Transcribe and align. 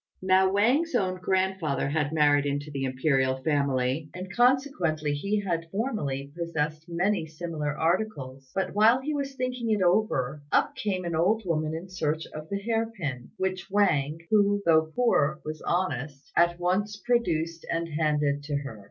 Now 0.23 0.51
Wang's 0.51 0.95
own 0.95 1.19
grandfather 1.21 1.87
had 1.89 2.11
married 2.11 2.47
into 2.47 2.71
the 2.71 2.85
Imperial 2.85 3.37
family, 3.43 4.09
and 4.15 4.33
consequently 4.33 5.13
he 5.13 5.41
had 5.41 5.69
formerly 5.69 6.31
possessed 6.35 6.85
many 6.89 7.27
similar 7.27 7.77
articles; 7.77 8.51
but 8.55 8.73
while 8.73 8.99
he 8.99 9.13
was 9.13 9.35
thinking 9.35 9.69
it 9.69 9.83
over 9.83 10.41
up 10.51 10.75
came 10.75 11.05
an 11.05 11.13
old 11.15 11.43
woman 11.45 11.75
in 11.75 11.87
search 11.87 12.25
of 12.33 12.49
the 12.49 12.57
hair 12.57 12.91
pin, 12.99 13.29
which 13.37 13.69
Wang, 13.69 14.17
who 14.31 14.63
though 14.65 14.91
poor 14.95 15.39
was 15.45 15.61
honest, 15.67 16.31
at 16.35 16.59
once 16.59 16.97
produced 17.05 17.63
and 17.69 17.87
handed 17.89 18.41
to 18.45 18.55
her. 18.55 18.79